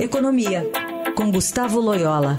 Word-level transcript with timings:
Economia, 0.00 0.64
com 1.14 1.30
Gustavo 1.30 1.78
Loyola. 1.78 2.34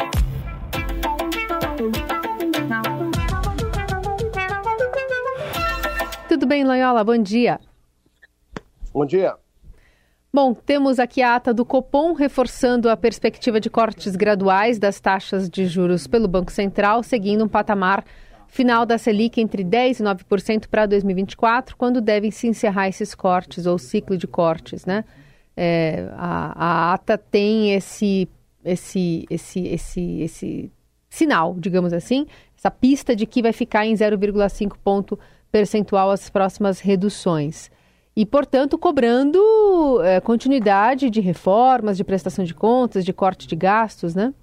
Tudo 6.27 6.47
bem, 6.47 6.63
Loyola? 6.63 7.03
Bom 7.03 7.19
dia. 7.19 7.59
Bom 8.91 9.05
dia. 9.05 9.35
Bom, 10.33 10.55
temos 10.55 10.97
aqui 10.97 11.21
a 11.21 11.35
ata 11.35 11.53
do 11.53 11.63
Copom 11.63 12.13
reforçando 12.13 12.89
a 12.89 12.97
perspectiva 12.97 13.59
de 13.59 13.69
cortes 13.69 14.15
graduais 14.15 14.79
das 14.79 14.99
taxas 14.99 15.47
de 15.47 15.67
juros 15.67 16.07
pelo 16.07 16.27
Banco 16.27 16.51
Central, 16.51 17.03
seguindo 17.03 17.45
um 17.45 17.47
patamar 17.47 18.03
final 18.47 18.87
da 18.87 18.97
Selic 18.97 19.39
entre 19.39 19.63
10% 19.63 19.99
e 19.99 20.03
9% 20.03 20.67
para 20.67 20.87
2024, 20.87 21.77
quando 21.77 22.01
devem 22.01 22.31
se 22.31 22.47
encerrar 22.47 22.87
esses 22.87 23.13
cortes 23.13 23.67
ou 23.67 23.77
ciclo 23.77 24.17
de 24.17 24.25
cortes, 24.25 24.83
né? 24.83 25.05
É, 25.55 26.09
a, 26.13 26.91
a, 26.91 26.93
ata 26.93 27.17
tem 27.17 27.73
esse, 27.73 28.27
esse, 28.63 29.25
esse, 29.29 29.67
esse, 29.67 30.21
esse 30.21 30.71
sinal, 31.09 31.55
digamos 31.57 31.93
assim, 31.93 32.25
essa 32.57 32.71
pista 32.71 33.15
de 33.15 33.25
que 33.25 33.41
vai 33.41 33.51
ficar 33.51 33.85
em 33.85 33.93
0,5 33.93 34.75
ponto 34.83 35.19
percentual 35.51 36.09
as 36.09 36.29
próximas 36.29 36.79
reduções. 36.79 37.69
E, 38.15 38.25
portanto, 38.25 38.77
cobrando 38.77 40.01
é, 40.03 40.19
continuidade 40.19 41.09
de 41.09 41.21
reformas, 41.21 41.97
de 41.97 42.03
prestação 42.03 42.43
de 42.43 42.53
contas, 42.53 43.05
de 43.05 43.13
corte 43.13 43.47
de 43.47 43.55
gastos, 43.55 44.15
né? 44.15 44.33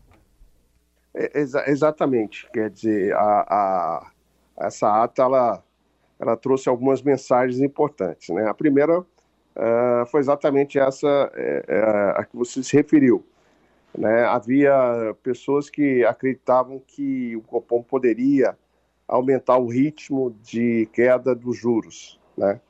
É, 1.15 1.41
exa 1.41 1.65
exatamente. 1.69 2.49
Quer 2.53 2.71
dizer, 2.71 3.15
a, 3.15 3.21
a, 3.21 4.11
essa 4.67 5.03
ata 5.03 5.23
ela, 5.23 5.63
ela 6.19 6.37
trouxe 6.37 6.69
algumas 6.69 7.03
mensagens 7.03 7.61
importantes. 7.61 8.29
Né? 8.31 8.49
A 8.49 8.55
primeira 8.55 9.05
uh, 9.57 10.07
foi 10.07 10.21
exatamente 10.21 10.79
essa 10.79 11.07
uh, 11.07 12.21
a 12.21 12.25
que 12.25 12.37
você 12.37 12.63
se 12.63 12.77
referiu. 12.77 13.25
Né? 13.97 14.25
Havia 14.25 15.17
pessoas 15.23 15.71
que 15.71 16.05
acreditavam 16.05 16.81
que 16.87 17.35
o 17.37 17.43
Copom 17.43 17.83
poderia 17.83 18.57
aumentar 19.07 19.57
o 19.59 19.67
ritmo 19.67 20.37
de 20.43 20.87
queda 20.93 21.35
dos 21.35 21.57
juros. 21.57 22.21
Né? 22.37 22.61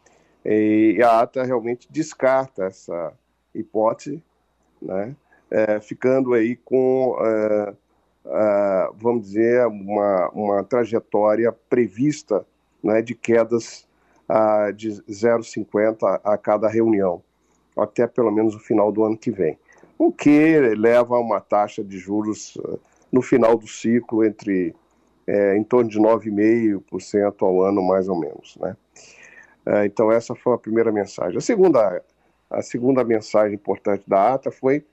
E 0.44 1.02
a 1.02 1.20
ata 1.20 1.44
realmente 1.44 1.88
descarta 1.90 2.64
essa 2.64 3.12
hipótese, 3.54 4.22
né? 4.80 5.14
É, 5.50 5.80
ficando 5.80 6.34
aí 6.34 6.56
com, 6.56 7.12
uh, 7.12 7.76
vamos 8.94 9.22
dizer, 9.28 9.66
uma, 9.66 10.28
uma 10.30 10.64
trajetória 10.64 11.50
prevista 11.70 12.44
né, 12.82 13.00
de 13.00 13.14
quedas 13.14 13.87
uh, 14.28 14.72
de 14.72 14.90
0,50 15.02 16.20
a 16.22 16.38
cada 16.38 16.68
reunião, 16.68 17.22
até 17.76 18.06
pelo 18.06 18.30
menos 18.30 18.54
o 18.54 18.58
final 18.58 18.92
do 18.92 19.04
ano 19.04 19.16
que 19.16 19.30
vem. 19.30 19.58
O 19.98 20.12
que 20.12 20.58
leva 20.76 21.16
a 21.16 21.20
uma 21.20 21.40
taxa 21.40 21.82
de 21.82 21.98
juros 21.98 22.56
no 23.10 23.22
final 23.22 23.56
do 23.56 23.66
ciclo 23.66 24.24
entre 24.24 24.74
é, 25.28 25.56
em 25.56 25.62
torno 25.62 25.90
de 25.90 25.98
9,5% 25.98 27.34
ao 27.40 27.62
ano, 27.62 27.82
mais 27.82 28.08
ou 28.08 28.18
menos. 28.18 28.56
Né? 28.56 28.74
É, 29.66 29.84
então, 29.84 30.10
essa 30.10 30.34
foi 30.34 30.54
a 30.54 30.58
primeira 30.58 30.90
mensagem. 30.90 31.36
A 31.36 31.40
segunda, 31.40 32.02
a 32.48 32.62
segunda 32.62 33.04
mensagem 33.04 33.54
importante 33.54 34.04
da 34.08 34.34
ata 34.34 34.50
foi 34.50 34.86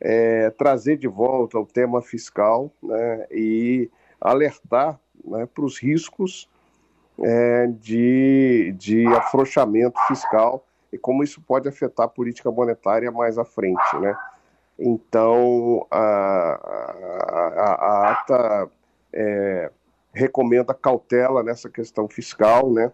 é, 0.00 0.48
trazer 0.50 0.96
de 0.96 1.06
volta 1.06 1.58
o 1.58 1.66
tema 1.66 2.00
fiscal 2.00 2.72
né, 2.82 3.26
e 3.30 3.90
alertar 4.18 4.98
né, 5.22 5.46
para 5.46 5.64
os 5.64 5.78
riscos 5.78 6.48
é, 7.22 7.66
de, 7.66 8.74
de 8.78 9.06
afrouxamento 9.06 9.98
fiscal 10.06 10.64
e 10.92 10.98
como 10.98 11.22
isso 11.22 11.40
pode 11.40 11.68
afetar 11.68 12.06
a 12.06 12.08
política 12.08 12.50
monetária 12.50 13.10
mais 13.10 13.38
à 13.38 13.44
frente. 13.44 13.96
Né? 14.00 14.16
Então, 14.78 15.86
a, 15.90 16.60
a, 17.30 17.74
a 17.74 18.10
ata 18.12 18.70
é, 19.12 19.70
recomenda 20.12 20.72
cautela 20.72 21.42
nessa 21.42 21.68
questão 21.68 22.08
fiscal, 22.08 22.72
né? 22.72 22.92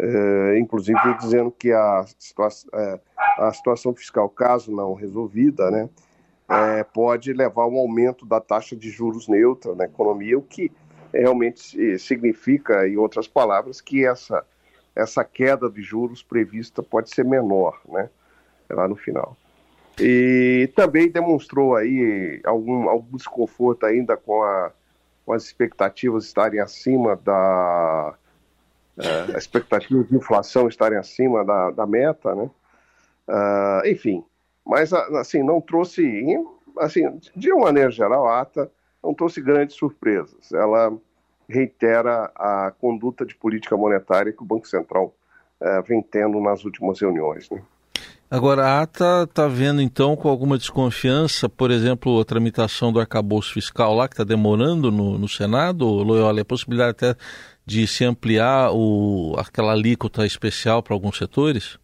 É, 0.00 0.58
inclusive 0.60 1.00
dizendo 1.18 1.50
que 1.50 1.72
a, 1.72 2.04
situa 2.18 2.48
é, 2.72 3.00
a 3.38 3.52
situação 3.52 3.92
fiscal, 3.92 4.28
caso 4.28 4.70
não 4.70 4.94
resolvida, 4.94 5.72
né, 5.72 5.88
é, 6.48 6.84
pode 6.84 7.32
levar 7.32 7.62
a 7.62 7.66
um 7.66 7.76
aumento 7.76 8.24
da 8.24 8.40
taxa 8.40 8.76
de 8.76 8.90
juros 8.90 9.26
neutra 9.26 9.74
na 9.74 9.86
economia, 9.86 10.38
o 10.38 10.42
que 10.42 10.70
realmente 11.12 11.98
significa, 11.98 12.86
em 12.86 12.96
outras 12.96 13.26
palavras, 13.26 13.80
que 13.80 14.04
essa, 14.04 14.44
essa 14.94 15.24
queda 15.24 15.70
de 15.70 15.82
juros 15.82 16.22
prevista 16.22 16.82
pode 16.82 17.10
ser 17.10 17.24
menor, 17.24 17.80
né, 17.88 18.08
lá 18.68 18.86
no 18.88 18.96
final. 18.96 19.36
E 20.00 20.70
também 20.76 21.10
demonstrou 21.10 21.74
aí 21.74 22.40
algum, 22.44 22.88
algum 22.88 23.16
desconforto 23.16 23.84
ainda 23.84 24.16
com, 24.16 24.42
a, 24.42 24.70
com 25.26 25.32
as 25.32 25.44
expectativas 25.44 26.24
estarem 26.24 26.60
acima 26.60 27.16
da 27.16 28.14
uh, 28.96 29.36
as 29.36 29.42
expectativas 29.42 30.08
de 30.08 30.16
inflação 30.16 30.68
estarem 30.68 30.98
acima 30.98 31.44
da, 31.44 31.70
da 31.70 31.86
meta, 31.86 32.34
né? 32.34 32.50
Uh, 33.28 33.86
enfim, 33.86 34.24
mas 34.64 34.92
assim 34.92 35.42
não 35.42 35.60
trouxe, 35.60 36.02
assim 36.78 37.20
de 37.34 37.52
uma 37.52 37.66
maneira 37.66 37.90
geral, 37.90 38.26
a 38.26 38.40
ata 38.40 38.70
não 39.08 39.14
trouxe 39.14 39.40
grandes 39.40 39.74
surpresas. 39.74 40.52
Ela 40.52 40.92
reitera 41.48 42.30
a 42.34 42.70
conduta 42.78 43.24
de 43.24 43.34
política 43.34 43.74
monetária 43.74 44.32
que 44.32 44.42
o 44.42 44.46
Banco 44.46 44.68
Central 44.68 45.14
uh, 45.60 45.82
vem 45.86 46.02
tendo 46.02 46.38
nas 46.40 46.62
últimas 46.62 47.00
reuniões. 47.00 47.48
Né? 47.48 47.62
Agora, 48.30 48.66
a 48.66 48.82
ata 48.82 49.22
está 49.22 49.48
vendo 49.48 49.80
então 49.80 50.14
com 50.14 50.28
alguma 50.28 50.58
desconfiança, 50.58 51.48
por 51.48 51.70
exemplo, 51.70 52.20
a 52.20 52.24
tramitação 52.24 52.92
do 52.92 53.00
arcabouço 53.00 53.54
fiscal 53.54 53.94
lá, 53.94 54.06
que 54.06 54.12
está 54.12 54.24
demorando 54.24 54.92
no, 54.92 55.16
no 55.16 55.26
Senado, 55.26 55.86
Loyola, 55.86 56.42
a 56.42 56.44
possibilidade 56.44 56.90
até 56.90 57.16
de 57.64 57.86
se 57.86 58.04
ampliar 58.04 58.72
o, 58.74 59.34
aquela 59.38 59.72
alíquota 59.72 60.26
especial 60.26 60.82
para 60.82 60.92
alguns 60.92 61.16
setores? 61.16 61.78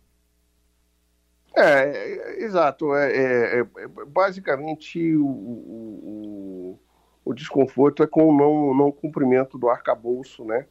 É, 1.57 2.45
exato. 2.45 2.95
É, 2.95 3.11
é, 3.11 3.61
é 3.61 3.65
basicamente, 4.09 5.17
o, 5.17 5.27
o, 5.27 6.79
o, 7.25 7.35
desconforto 7.35 8.03
é 8.03 8.07
com 8.07 8.29
o 8.29 8.37
não, 8.37 8.75
não 8.75 8.93
cumprimento 8.93 9.57
do 9.59 9.69
arcabouço, 9.69 10.45
né? 10.45 10.67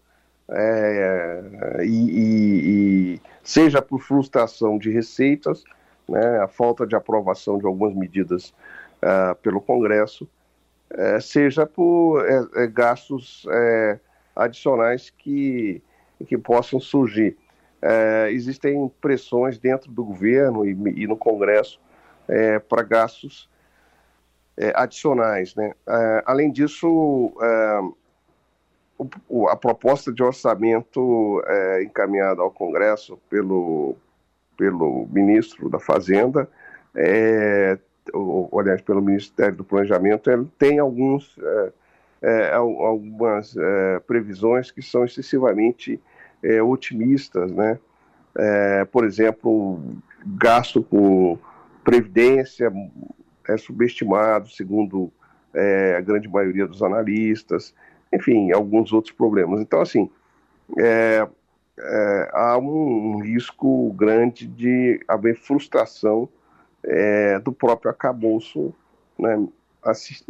É, 0.49 1.41
e, 1.83 1.87
e, 1.87 3.13
e, 3.15 3.21
seja 3.41 3.81
por 3.81 4.01
frustração 4.01 4.77
de 4.77 4.91
receitas, 4.91 5.63
né, 6.07 6.39
a 6.39 6.47
falta 6.47 6.85
de 6.85 6.95
aprovação 6.95 7.57
de 7.57 7.65
algumas 7.65 7.95
medidas 7.95 8.53
uh, 9.01 9.35
pelo 9.41 9.61
Congresso, 9.61 10.27
uh, 10.91 11.21
seja 11.21 11.65
por 11.65 12.21
uh, 12.21 12.71
gastos 12.71 13.45
adicionais 14.35 15.09
que, 15.09 15.81
que 16.27 16.37
possam 16.37 16.79
surgir. 16.79 17.37
existem 18.31 18.91
pressões 18.99 19.57
dentro 19.57 19.91
do 19.91 20.03
governo 20.03 20.65
e, 20.65 20.71
e 20.71 21.07
no 21.07 21.15
Congresso 21.15 21.79
para 22.67 22.81
gastos 22.81 23.49
adicionais. 24.75 25.55
Né? 25.55 25.73
além 26.25 26.51
disso, 26.51 27.33
a 29.49 29.55
proposta 29.55 30.11
de 30.11 30.23
orçamento 30.23 31.41
é, 31.45 31.83
encaminhada 31.83 32.41
ao 32.41 32.51
Congresso 32.51 33.17
pelo, 33.29 33.95
pelo 34.57 35.07
ministro 35.11 35.69
da 35.69 35.79
Fazenda, 35.79 36.47
é, 36.95 37.77
ou, 38.13 38.49
aliás, 38.59 38.81
pelo 38.81 39.01
Ministério 39.01 39.55
do 39.55 39.63
Planejamento, 39.63 40.29
ele 40.29 40.47
tem 40.57 40.79
alguns, 40.79 41.35
é, 41.41 41.73
é 42.21 42.53
algumas 42.53 43.55
é, 43.57 43.99
previsões 44.01 44.71
que 44.71 44.81
são 44.81 45.03
excessivamente 45.05 45.99
é, 46.43 46.61
otimistas, 46.61 47.51
né? 47.51 47.79
por 48.91 49.05
exemplo, 49.05 49.79
gasto 50.25 50.81
com 50.81 51.37
previdência 51.83 52.73
é 53.47 53.57
subestimado, 53.57 54.49
segundo 54.49 55.11
a 55.97 56.01
grande 56.01 56.27
maioria 56.27 56.65
dos 56.65 56.81
analistas 56.81 57.75
enfim, 58.13 58.51
alguns 58.51 58.93
outros 58.93 59.13
problemas. 59.13 59.59
Então, 59.59 59.81
assim, 59.81 60.09
é, 60.77 61.27
é, 61.79 62.29
há 62.31 62.57
um, 62.57 63.19
risco 63.19 63.91
grande 63.93 64.45
de 64.45 65.03
haver 65.07 65.35
frustração 65.35 66.29
é, 66.83 67.39
do 67.39 67.51
próprio 67.51 67.89
acabouço 67.89 68.73
né, 69.17 69.47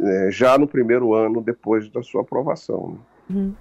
é, 0.00 0.30
já 0.30 0.56
no 0.56 0.66
primeiro 0.66 1.12
ano 1.12 1.42
depois 1.42 1.88
da 1.90 2.02
sua 2.02 2.22
aprovação. 2.22 2.98
Né? 3.28 3.36
Uhum. 3.36 3.54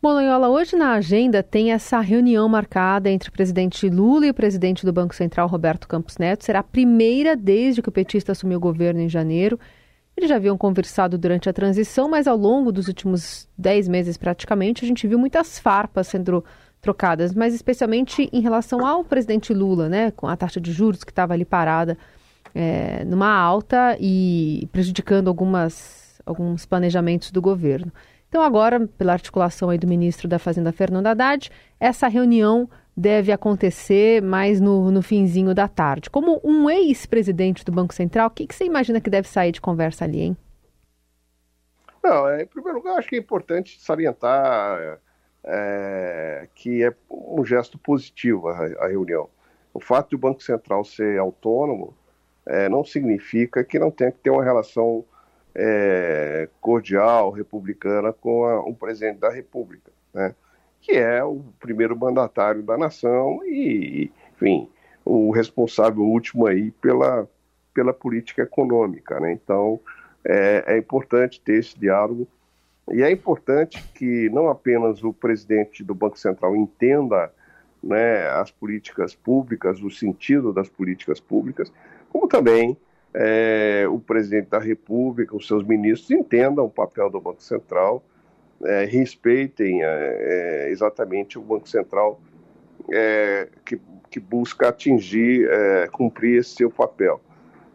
Bom, 0.00 0.12
Loyola, 0.12 0.48
hoje 0.48 0.76
na 0.76 0.92
agenda 0.92 1.42
tem 1.42 1.72
essa 1.72 1.98
reunião 1.98 2.48
marcada 2.48 3.10
entre 3.10 3.30
o 3.30 3.32
presidente 3.32 3.90
Lula 3.90 4.26
e 4.26 4.30
o 4.30 4.34
presidente 4.34 4.86
do 4.86 4.92
Banco 4.92 5.12
Central, 5.12 5.48
Roberto 5.48 5.88
Campos 5.88 6.18
Neto. 6.18 6.44
Será 6.44 6.60
a 6.60 6.62
primeira 6.62 7.34
desde 7.34 7.82
que 7.82 7.88
o 7.88 7.92
petista 7.92 8.30
assumiu 8.30 8.58
o 8.58 8.60
governo 8.60 9.00
em 9.00 9.08
janeiro. 9.08 9.58
Eles 10.16 10.30
já 10.30 10.36
haviam 10.36 10.56
conversado 10.56 11.18
durante 11.18 11.48
a 11.48 11.52
transição, 11.52 12.08
mas 12.08 12.28
ao 12.28 12.36
longo 12.36 12.70
dos 12.70 12.86
últimos 12.86 13.48
dez 13.58 13.88
meses 13.88 14.16
praticamente, 14.16 14.84
a 14.84 14.88
gente 14.88 15.04
viu 15.08 15.18
muitas 15.18 15.58
farpas 15.58 16.06
sendo 16.06 16.44
trocadas, 16.80 17.34
mas 17.34 17.52
especialmente 17.52 18.30
em 18.32 18.40
relação 18.40 18.86
ao 18.86 19.02
presidente 19.02 19.52
Lula, 19.52 19.88
né, 19.88 20.12
com 20.12 20.28
a 20.28 20.36
taxa 20.36 20.60
de 20.60 20.70
juros 20.70 21.02
que 21.02 21.10
estava 21.10 21.34
ali 21.34 21.44
parada 21.44 21.98
é, 22.54 23.04
numa 23.04 23.36
alta 23.36 23.96
e 23.98 24.68
prejudicando 24.70 25.26
algumas, 25.26 26.20
alguns 26.24 26.64
planejamentos 26.64 27.32
do 27.32 27.42
governo. 27.42 27.92
Então, 28.28 28.42
agora, 28.42 28.86
pela 28.86 29.12
articulação 29.12 29.70
aí 29.70 29.78
do 29.78 29.86
ministro 29.86 30.28
da 30.28 30.38
Fazenda, 30.38 30.70
Fernando 30.70 31.06
Haddad, 31.06 31.50
essa 31.80 32.08
reunião 32.08 32.68
deve 32.94 33.32
acontecer 33.32 34.20
mais 34.20 34.60
no, 34.60 34.90
no 34.90 35.00
finzinho 35.00 35.54
da 35.54 35.66
tarde. 35.66 36.10
Como 36.10 36.40
um 36.44 36.68
ex-presidente 36.68 37.64
do 37.64 37.72
Banco 37.72 37.94
Central, 37.94 38.26
o 38.26 38.30
que, 38.30 38.46
que, 38.46 38.54
você 38.54 38.64
imagina 38.64 39.00
que 39.00 39.08
deve 39.08 39.28
sair 39.28 39.52
de 39.52 39.60
conversa 39.60 40.04
ali, 40.04 40.20
hein? 40.20 40.36
Não, 42.02 42.28
é, 42.28 42.42
em 42.42 42.46
primeiro 42.46 42.78
lugar, 42.78 42.98
acho 42.98 43.08
que 43.08 43.16
é 43.16 43.18
importante 43.18 43.80
salientar 43.80 44.98
é, 45.44 46.48
que 46.54 46.84
é 46.84 46.92
um 47.10 47.44
gesto 47.44 47.78
positivo 47.78 48.48
a, 48.48 48.56
a, 48.80 48.88
reunião. 48.88 49.28
O 49.72 49.80
fato 49.80 50.10
de 50.10 50.16
o 50.16 50.18
Banco 50.18 50.42
Central 50.42 50.84
ser 50.84 51.18
autônomo 51.18 51.94
é, 52.44 52.68
não 52.68 52.84
significa 52.84 53.64
que 53.64 53.78
não 53.78 53.90
tenha 53.90 54.12
que 54.12 54.18
ter 54.18 54.30
uma 54.30 54.44
relação 54.44 55.04
é, 55.60 56.48
cordial, 56.60 57.32
republicana 57.32 58.12
com 58.12 58.44
a, 58.44 58.60
o 58.60 58.72
presidente 58.72 59.18
da 59.18 59.28
República, 59.28 59.90
né? 60.14 60.32
que 60.80 60.92
é 60.92 61.22
o 61.24 61.42
primeiro 61.58 61.98
mandatário 61.98 62.62
da 62.62 62.78
nação 62.78 63.40
e, 63.44 64.12
enfim, 64.36 64.70
o 65.04 65.32
responsável 65.32 66.04
último 66.04 66.46
aí 66.46 66.70
pela, 66.70 67.28
pela 67.74 67.92
política 67.92 68.42
econômica. 68.42 69.18
Né? 69.18 69.32
Então, 69.32 69.80
é, 70.24 70.62
é 70.74 70.78
importante 70.78 71.40
ter 71.40 71.58
esse 71.58 71.76
diálogo 71.76 72.28
e 72.92 73.02
é 73.02 73.10
importante 73.10 73.82
que 73.94 74.30
não 74.30 74.48
apenas 74.48 75.02
o 75.02 75.12
presidente 75.12 75.82
do 75.82 75.94
Banco 75.94 76.16
Central 76.16 76.54
entenda 76.54 77.32
né, 77.82 78.28
as 78.28 78.52
políticas 78.52 79.12
públicas, 79.12 79.82
o 79.82 79.90
sentido 79.90 80.52
das 80.52 80.68
políticas 80.68 81.18
públicas, 81.18 81.72
como 82.10 82.28
também 82.28 82.76
é, 83.14 83.86
o 83.88 83.98
presidente 83.98 84.48
da 84.50 84.58
República, 84.58 85.36
os 85.36 85.46
seus 85.46 85.64
ministros 85.64 86.10
entendam 86.10 86.64
o 86.64 86.70
papel 86.70 87.10
do 87.10 87.20
Banco 87.20 87.42
Central, 87.42 88.04
é, 88.64 88.84
respeitem 88.84 89.82
é, 89.82 89.86
é 89.86 90.70
exatamente 90.70 91.38
o 91.38 91.42
Banco 91.42 91.68
Central 91.68 92.20
é, 92.92 93.48
que, 93.64 93.80
que, 94.10 94.18
busca 94.18 94.68
atingir, 94.68 95.48
é, 95.48 95.88
cumprir 95.88 96.38
esse 96.38 96.50
seu 96.50 96.70
papel. 96.70 97.20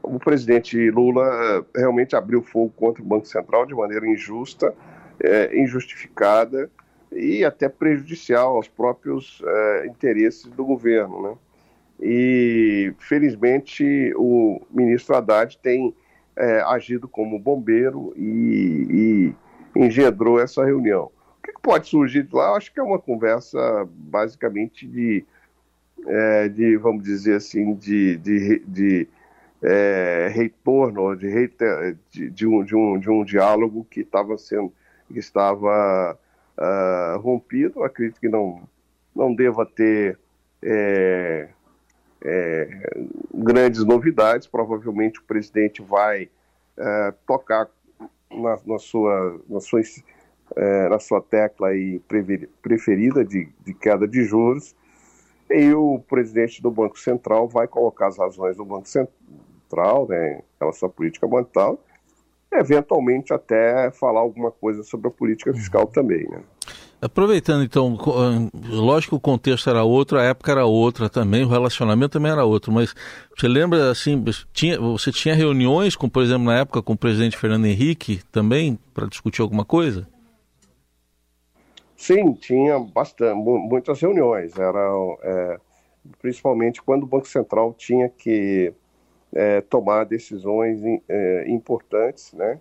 O 0.01 0.19
presidente 0.19 0.89
Lula 0.91 1.65
realmente 1.73 2.15
abriu 2.15 2.41
fogo 2.41 2.73
contra 2.75 3.01
o 3.01 3.05
Banco 3.05 3.25
Central 3.25 3.65
de 3.65 3.73
maneira 3.73 4.05
injusta, 4.05 4.75
injustificada 5.53 6.69
e 7.09 7.45
até 7.45 7.69
prejudicial 7.69 8.57
aos 8.57 8.67
próprios 8.67 9.41
interesses 9.85 10.43
do 10.47 10.65
governo, 10.65 11.21
né? 11.21 11.37
E, 12.01 12.93
felizmente, 12.99 14.13
o 14.15 14.61
ministro 14.71 15.15
Haddad 15.15 15.57
tem 15.59 15.95
é, 16.35 16.61
agido 16.61 17.07
como 17.07 17.39
bombeiro 17.39 18.13
e, 18.17 19.33
e, 19.75 19.79
engendrou 19.79 20.39
essa 20.39 20.65
reunião. 20.65 21.11
O 21.39 21.43
que, 21.43 21.53
pode 21.61 21.87
surgir 21.87 22.23
de 22.23 22.35
lá? 22.35 22.49
Eu 22.49 22.55
acho 22.55 22.73
que 22.73 22.79
é 22.79 22.83
uma 22.83 22.99
conversa, 22.99 23.87
basicamente, 23.89 24.87
de, 24.87 25.25
é, 26.05 26.49
de 26.49 26.77
vamos 26.77 27.03
dizer 27.03 27.35
assim, 27.35 27.73
de, 27.75 28.17
de, 28.17 28.59
de 28.65 29.07
é, 29.61 30.29
retorno, 30.33 31.15
de, 31.15 31.27
reiter, 31.27 31.97
de, 32.11 32.29
de, 32.29 32.47
um, 32.47 32.63
de, 32.63 32.75
um, 32.75 32.99
de 32.99 33.09
um 33.09 33.23
diálogo 33.23 33.87
que 33.89 34.01
estava 34.01 34.37
sendo, 34.37 34.73
que 35.11 35.19
estava 35.19 36.17
uh, 36.57 37.19
rompido. 37.19 37.83
Acredito 37.83 38.19
que 38.19 38.29
não, 38.29 38.61
não 39.15 39.33
deva 39.33 39.65
ter 39.65 40.19
é, 40.61 41.49
é, 42.23 42.67
grandes 43.33 43.83
novidades. 43.83 44.47
Provavelmente 44.47 45.19
o 45.19 45.23
presidente 45.23 45.81
vai 45.81 46.29
é, 46.77 47.13
tocar 47.27 47.69
na, 48.31 48.57
na, 48.65 48.79
sua, 48.79 49.41
na, 49.47 49.59
sua, 49.59 49.81
é, 50.55 50.89
na 50.89 50.99
sua 50.99 51.21
tecla 51.21 51.69
aí 51.69 52.01
preferida 52.61 53.23
de, 53.23 53.49
de 53.65 53.73
queda 53.73 54.07
de 54.07 54.23
juros. 54.23 54.75
E 55.49 55.73
o 55.73 55.99
presidente 55.99 56.61
do 56.61 56.71
Banco 56.71 56.97
Central 56.97 57.47
vai 57.47 57.67
colocar 57.67 58.07
as 58.07 58.17
razões 58.17 58.57
do 58.57 58.65
Banco 58.65 58.87
Central, 58.87 60.07
né, 60.07 60.41
pela 60.57 60.71
sua 60.71 60.89
política 60.89 61.27
monetária, 61.27 61.77
eventualmente 62.59 63.33
até 63.33 63.91
falar 63.91 64.21
alguma 64.21 64.51
coisa 64.51 64.83
sobre 64.83 65.07
a 65.07 65.11
política 65.11 65.53
fiscal 65.53 65.87
também. 65.87 66.27
Né? 66.29 66.41
Aproveitando 67.01 67.63
então, 67.65 67.97
ah, 67.99 68.49
lógico 68.69 69.11
que 69.11 69.17
o 69.17 69.19
contexto 69.19 69.69
era 69.69 69.83
outro, 69.83 70.17
a 70.17 70.23
época 70.23 70.51
era 70.53 70.65
outra 70.65 71.09
também, 71.09 71.43
o 71.43 71.49
relacionamento 71.49 72.13
também 72.13 72.31
era 72.31 72.45
outro, 72.45 72.71
mas 72.71 72.95
você 73.37 73.45
lembra 73.45 73.91
assim, 73.91 74.23
tinha, 74.53 74.79
você 74.79 75.11
tinha 75.11 75.35
reuniões 75.35 75.97
com, 75.97 76.07
por 76.07 76.23
exemplo, 76.23 76.45
na 76.45 76.59
época 76.59 76.81
com 76.81 76.93
o 76.93 76.97
presidente 76.97 77.37
Fernando 77.37 77.65
Henrique 77.65 78.21
também 78.31 78.79
para 78.93 79.05
discutir 79.05 79.41
alguma 79.41 79.65
coisa? 79.65 80.07
Sim, 81.97 82.33
tinha 82.33 82.79
bastante, 82.79 83.35
muitas 83.35 83.99
reuniões, 83.99 84.57
eram 84.57 85.17
é, 85.21 85.57
principalmente 86.21 86.81
quando 86.81 87.03
o 87.03 87.07
Banco 87.07 87.27
Central 87.27 87.73
tinha 87.77 88.07
que 88.07 88.73
é, 89.33 89.61
tomar 89.61 90.05
decisões 90.05 90.81
é, 91.09 91.45
importantes, 91.47 92.33
né? 92.33 92.59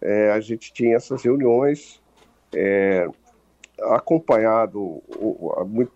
É, 0.00 0.30
a 0.30 0.40
gente 0.40 0.72
tinha 0.72 0.96
essas 0.96 1.22
reuniões, 1.22 2.02
é, 2.54 3.06
acompanhado, 3.82 5.02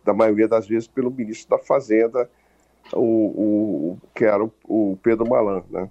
da 0.05 0.13
maioria 0.13 0.49
das 0.49 0.67
vezes, 0.67 0.87
pelo 0.87 1.11
ministro 1.11 1.57
da 1.57 1.63
Fazenda, 1.63 2.29
o, 2.93 3.01
o 3.01 3.99
que 4.15 4.25
era 4.25 4.45
o, 4.45 4.53
o, 4.65 4.99
Pedro 5.03 5.29
Malan. 5.29 5.63
Né? 5.71 5.91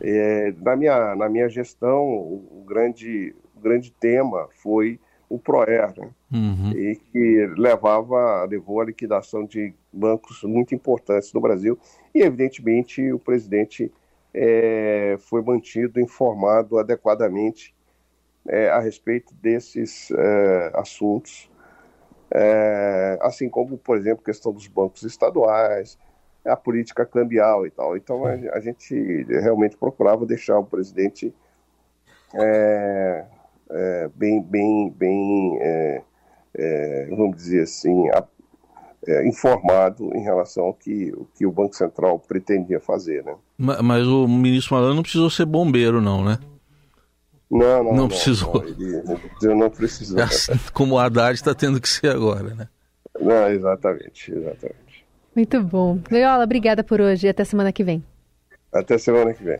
É, 0.00 0.54
na, 0.60 0.76
minha, 0.76 1.14
na 1.14 1.28
minha 1.28 1.48
gestão, 1.48 2.02
o 2.02 2.64
grande, 2.66 3.34
o 3.54 3.60
grande 3.60 3.90
tema 3.92 4.48
foi 4.62 4.98
o 5.32 5.38
PROER, 5.38 5.94
né? 5.96 6.10
uhum. 6.30 6.72
e 6.72 6.96
que 6.96 7.46
levava, 7.56 8.44
levou 8.44 8.82
à 8.82 8.84
liquidação 8.84 9.46
de 9.46 9.72
bancos 9.90 10.42
muito 10.42 10.74
importantes 10.74 11.32
no 11.32 11.40
Brasil, 11.40 11.78
e 12.14 12.20
evidentemente 12.20 13.10
o 13.10 13.18
presidente 13.18 13.90
é, 14.34 15.16
foi 15.20 15.40
mantido 15.40 15.98
informado 15.98 16.78
adequadamente 16.78 17.74
é, 18.46 18.68
a 18.68 18.78
respeito 18.78 19.34
desses 19.36 20.10
é, 20.10 20.70
assuntos, 20.74 21.50
é, 22.30 23.18
assim 23.22 23.48
como, 23.48 23.78
por 23.78 23.96
exemplo, 23.96 24.20
a 24.20 24.26
questão 24.26 24.52
dos 24.52 24.66
bancos 24.66 25.02
estaduais, 25.02 25.98
a 26.44 26.56
política 26.56 27.06
cambial 27.06 27.66
e 27.66 27.70
tal. 27.70 27.96
Então, 27.96 28.26
a, 28.26 28.32
a 28.32 28.60
gente 28.60 29.24
realmente 29.28 29.78
procurava 29.78 30.26
deixar 30.26 30.58
o 30.58 30.64
presidente 30.64 31.34
é, 33.72 34.04
é, 34.04 34.10
bem, 34.14 34.42
bem, 34.42 34.90
bem, 34.90 35.58
é, 35.60 37.06
vamos 37.10 37.36
dizer 37.36 37.62
assim, 37.62 38.08
a, 38.10 38.24
informado 39.24 40.14
em 40.14 40.22
relação 40.22 40.64
ao 40.64 40.74
que, 40.74 41.12
o 41.12 41.26
que 41.34 41.46
o 41.46 41.50
Banco 41.50 41.74
Central 41.74 42.18
pretendia 42.20 42.80
fazer, 42.80 43.24
né? 43.24 43.34
Mas, 43.58 43.80
mas 43.80 44.06
o 44.06 44.28
ministro 44.28 44.76
Malan 44.76 44.94
não 44.94 45.02
precisou 45.02 45.28
ser 45.28 45.44
bombeiro, 45.44 46.00
não, 46.00 46.24
né? 46.24 46.38
Não, 47.50 47.84
não, 47.84 47.94
não, 47.94 48.08
precisou. 48.08 48.62
Não, 48.62 48.68
ele, 48.68 49.54
não 49.54 49.70
precisou. 49.70 50.18
Como 50.72 50.94
o 50.94 50.98
Haddad 50.98 51.34
está 51.34 51.54
tendo 51.54 51.80
que 51.80 51.88
ser 51.88 52.08
agora, 52.08 52.54
né? 52.54 52.68
Não, 53.20 53.48
exatamente, 53.48 54.32
exatamente. 54.32 55.04
Muito 55.34 55.62
bom. 55.62 55.98
Leola, 56.10 56.44
obrigada 56.44 56.82
por 56.82 57.00
hoje 57.00 57.26
e 57.26 57.30
até 57.30 57.44
semana 57.44 57.72
que 57.72 57.84
vem. 57.84 58.02
Até 58.72 58.96
semana 58.96 59.34
que 59.34 59.44
vem. 59.44 59.58